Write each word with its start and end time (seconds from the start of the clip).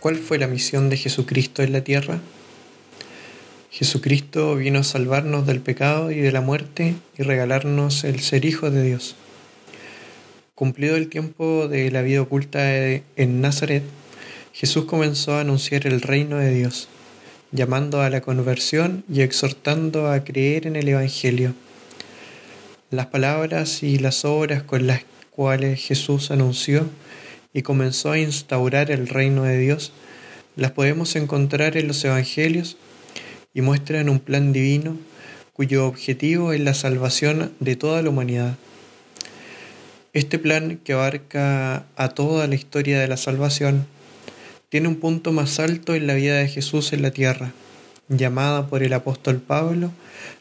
¿Cuál 0.00 0.16
fue 0.16 0.38
la 0.38 0.46
misión 0.46 0.88
de 0.88 0.96
Jesucristo 0.96 1.62
en 1.62 1.74
la 1.74 1.84
tierra? 1.84 2.20
Jesucristo 3.70 4.56
vino 4.56 4.78
a 4.78 4.82
salvarnos 4.82 5.46
del 5.46 5.60
pecado 5.60 6.10
y 6.10 6.20
de 6.20 6.32
la 6.32 6.40
muerte 6.40 6.94
y 7.18 7.22
regalarnos 7.22 8.04
el 8.04 8.20
ser 8.20 8.46
hijo 8.46 8.70
de 8.70 8.82
Dios. 8.82 9.14
Cumplido 10.54 10.96
el 10.96 11.10
tiempo 11.10 11.68
de 11.68 11.90
la 11.90 12.00
vida 12.00 12.22
oculta 12.22 12.62
en 12.72 13.42
Nazaret, 13.42 13.82
Jesús 14.54 14.86
comenzó 14.86 15.34
a 15.34 15.42
anunciar 15.42 15.86
el 15.86 16.00
reino 16.00 16.38
de 16.38 16.54
Dios, 16.54 16.88
llamando 17.52 18.00
a 18.00 18.08
la 18.08 18.22
conversión 18.22 19.04
y 19.06 19.20
exhortando 19.20 20.10
a 20.10 20.24
creer 20.24 20.66
en 20.66 20.76
el 20.76 20.88
Evangelio. 20.88 21.52
Las 22.90 23.08
palabras 23.08 23.82
y 23.82 23.98
las 23.98 24.24
obras 24.24 24.62
con 24.62 24.86
las 24.86 25.02
cuales 25.30 25.78
Jesús 25.78 26.30
anunció 26.30 26.86
y 27.52 27.62
comenzó 27.62 28.12
a 28.12 28.18
instaurar 28.18 28.90
el 28.90 29.08
reino 29.08 29.44
de 29.44 29.58
Dios, 29.58 29.92
las 30.56 30.72
podemos 30.72 31.16
encontrar 31.16 31.76
en 31.76 31.88
los 31.88 32.04
Evangelios 32.04 32.76
y 33.54 33.62
muestran 33.62 34.08
un 34.08 34.20
plan 34.20 34.52
divino 34.52 34.96
cuyo 35.52 35.86
objetivo 35.86 36.52
es 36.52 36.60
la 36.60 36.74
salvación 36.74 37.52
de 37.60 37.76
toda 37.76 38.02
la 38.02 38.10
humanidad. 38.10 38.56
Este 40.12 40.38
plan, 40.38 40.80
que 40.82 40.94
abarca 40.94 41.84
a 41.96 42.08
toda 42.08 42.46
la 42.46 42.54
historia 42.54 42.98
de 42.98 43.08
la 43.08 43.16
salvación, 43.16 43.86
tiene 44.68 44.88
un 44.88 44.96
punto 44.96 45.32
más 45.32 45.60
alto 45.60 45.94
en 45.94 46.06
la 46.06 46.14
vida 46.14 46.36
de 46.36 46.48
Jesús 46.48 46.92
en 46.92 47.02
la 47.02 47.10
tierra, 47.10 47.52
llamada 48.08 48.68
por 48.68 48.82
el 48.82 48.92
apóstol 48.92 49.40
Pablo 49.40 49.92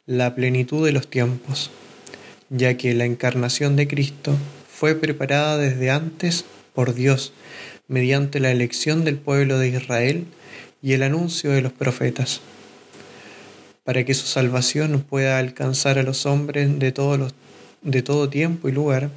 la 0.05 0.35
plenitud 0.35 0.85
de 0.85 0.91
los 0.91 1.09
tiempos, 1.09 1.69
ya 2.49 2.77
que 2.77 2.93
la 2.93 3.05
encarnación 3.05 3.75
de 3.75 3.87
Cristo 3.87 4.35
fue 4.71 4.95
preparada 4.95 5.57
desde 5.57 5.91
antes 5.91 6.45
por 6.79 6.93
Dios 6.93 7.33
mediante 7.89 8.39
la 8.39 8.51
elección 8.51 9.03
del 9.03 9.17
pueblo 9.17 9.59
de 9.59 9.67
Israel 9.67 10.23
y 10.81 10.93
el 10.93 11.03
anuncio 11.03 11.51
de 11.51 11.61
los 11.61 11.73
profetas, 11.73 12.39
para 13.83 14.05
que 14.05 14.13
su 14.13 14.25
salvación 14.27 15.01
pueda 15.01 15.39
alcanzar 15.39 15.99
a 15.99 16.03
los 16.03 16.25
hombres 16.25 16.79
de, 16.79 16.93
todos 16.93 17.33
de 17.81 18.01
todo 18.01 18.29
tiempo 18.29 18.69
y 18.69 18.71
lugar, 18.71 19.09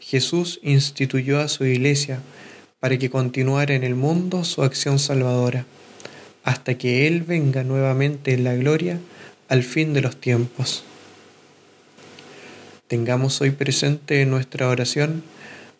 Jesús 0.00 0.60
instituyó 0.62 1.40
a 1.40 1.48
su 1.48 1.66
iglesia 1.66 2.20
para 2.80 2.96
que 2.96 3.10
continuara 3.10 3.74
en 3.74 3.84
el 3.84 3.96
mundo 3.96 4.42
su 4.42 4.62
acción 4.62 4.98
salvadora, 4.98 5.66
hasta 6.42 6.78
que 6.78 7.06
Él 7.06 7.20
venga 7.20 7.64
nuevamente 7.64 8.32
en 8.32 8.44
la 8.44 8.54
gloria 8.54 8.98
al 9.48 9.62
fin 9.62 9.92
de 9.92 10.00
los 10.00 10.16
tiempos. 10.16 10.84
Tengamos 12.86 13.42
hoy 13.42 13.50
presente 13.50 14.22
en 14.22 14.30
nuestra 14.30 14.68
oración 14.70 15.22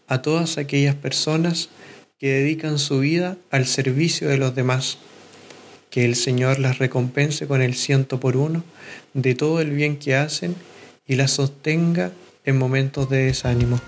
a 0.09 0.23
todas 0.23 0.59
aquellas 0.59 0.95
personas 0.95 1.69
que 2.19 2.33
dedican 2.33 2.79
su 2.79 3.01
vida 3.01 3.37
al 3.51 3.67
servicio 3.67 4.29
de 4.29 4.39
los 4.39 4.55
demás. 4.55 4.99
Que 5.91 6.05
el 6.05 6.17
Señor 6.17 6.59
las 6.59 6.79
recompense 6.79 7.47
con 7.47 7.63
el 7.63 7.75
ciento 7.75 8.19
por 8.19 8.37
uno 8.37 8.65
de 9.13 9.35
todo 9.35 9.61
el 9.61 9.71
bien 9.71 9.97
que 9.97 10.17
hacen 10.17 10.57
y 11.07 11.17
las 11.17 11.33
sostenga 11.33 12.13
en 12.45 12.59
momentos 12.59 13.09
de 13.09 13.27
desánimo. 13.27 13.81